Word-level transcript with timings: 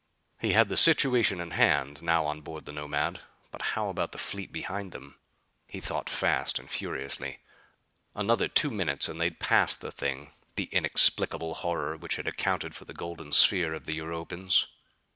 He 0.39 0.53
had 0.53 0.69
the 0.69 0.77
situation 0.77 1.39
in 1.39 1.51
hand 1.51 2.01
now 2.01 2.25
on 2.25 2.41
board 2.41 2.65
the 2.65 2.71
Nomad. 2.71 3.19
But 3.51 3.61
how 3.77 3.89
about 3.89 4.13
the 4.13 4.17
fleet 4.17 4.51
behind 4.51 4.93
them? 4.93 5.19
He 5.67 5.79
thought 5.79 6.09
fast 6.09 6.57
and 6.57 6.67
furiously. 6.67 7.37
Another 8.15 8.47
two 8.47 8.71
minutes 8.71 9.07
and 9.07 9.21
they'd 9.21 9.37
pass 9.37 9.75
the 9.75 9.91
thing; 9.91 10.31
the 10.55 10.69
inexplicable 10.71 11.53
horror 11.53 11.95
which 11.97 12.15
had 12.15 12.27
accounted 12.27 12.73
for 12.75 12.85
the 12.85 12.95
golden 12.95 13.31
sphere 13.31 13.75
of 13.75 13.85
the 13.85 13.93
Europans. 13.93 14.65